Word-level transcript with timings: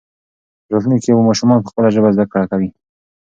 په 0.65 0.69
راتلونکي 0.73 1.03
کې 1.09 1.15
به 1.15 1.21
ماشومان 1.29 1.59
په 1.61 1.69
خپله 1.71 1.87
ژبه 1.95 2.09
زده 2.15 2.25
کړه 2.31 2.45
کوي. 2.51 2.69